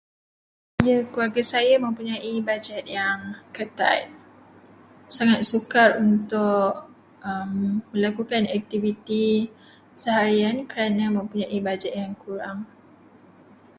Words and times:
Ya, 0.89 0.97
keluarga 1.13 1.41
saya 1.53 1.75
mempunyai 1.85 2.33
bajet 2.47 2.85
yang 2.99 3.19
ketat. 3.55 4.01
Sangat 5.17 5.41
sukar 5.51 5.89
untuk 6.07 6.69
melakukan 7.93 8.43
aktiviti 8.57 9.27
seharian 10.01 10.57
kerana 10.71 11.05
mempunyai 11.17 11.57
bajet 11.67 11.93
yang 12.01 12.13
kurang. 12.23 12.59